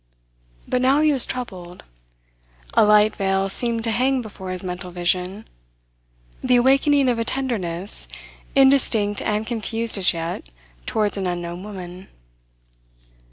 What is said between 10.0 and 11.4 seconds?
yet, towards an